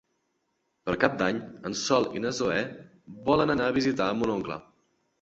[0.89, 2.59] Per Cap d'Any en Sol i na Zoè
[3.31, 4.63] volen anar a visitar mon oncle.